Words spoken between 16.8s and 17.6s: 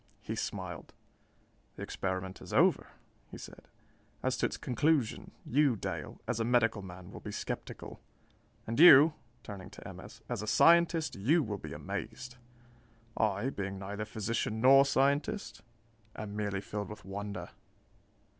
with wonder!"